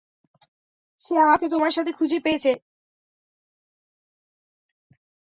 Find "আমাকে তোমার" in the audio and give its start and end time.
1.17-1.71